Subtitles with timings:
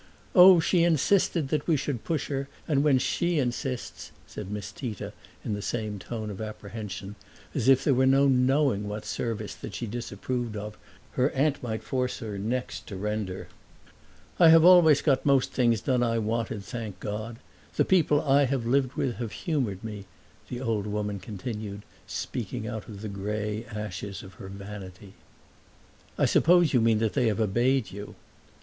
[0.33, 5.13] "Oh, she insisted that we should push her; and when she insists!" said Miss Tita
[5.45, 7.13] in the same tone of apprehension;
[7.53, 10.75] as if there were no knowing what service that she disapproved of
[11.11, 13.47] her aunt might force her next to render.
[14.39, 17.37] "I have always got most things done I wanted, thank God!
[17.75, 20.05] The people I have lived with have humored me,"
[20.49, 25.13] the old woman continued, speaking out of the gray ashes of her vanity.
[26.17, 28.15] "I suppose you mean that they have obeyed you."